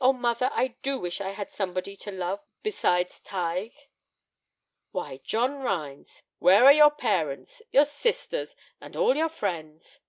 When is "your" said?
6.72-6.92, 7.72-7.84, 9.16-9.28